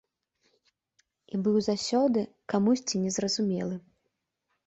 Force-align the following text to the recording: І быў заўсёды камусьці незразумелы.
І 1.33 1.39
быў 1.47 1.57
заўсёды 1.67 2.19
камусьці 2.53 2.95
незразумелы. 3.05 3.75